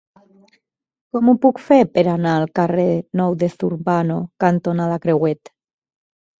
Com 1.17 1.29
ho 1.29 1.35
puc 1.43 1.61
fer 1.65 1.77
per 1.99 2.05
anar 2.15 2.33
al 2.39 2.47
carrer 2.61 2.87
Nou 3.23 3.37
de 3.45 3.53
Zurbano 3.59 4.19
cantonada 4.47 5.01
Crehuet? 5.07 5.57